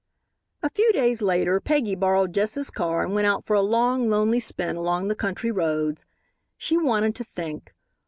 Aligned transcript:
A 0.63 0.69
few 0.71 0.91
days 0.93 1.21
later 1.21 1.59
Peggy 1.59 1.93
borrowed 1.93 2.33
Jess's 2.33 2.71
car 2.71 3.03
and 3.03 3.13
went 3.13 3.27
out 3.27 3.45
for 3.45 3.55
a 3.55 3.61
long, 3.61 4.09
lonely 4.09 4.39
spin 4.39 4.75
along 4.75 5.09
the 5.09 5.15
country 5.15 5.51
roads. 5.51 6.07
She 6.57 6.75
wanted 6.75 7.13
to 7.17 7.23
think. 7.23 7.75